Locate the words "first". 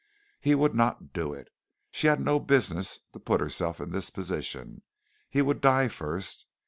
5.89-6.47